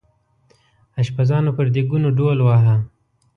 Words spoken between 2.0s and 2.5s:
ډول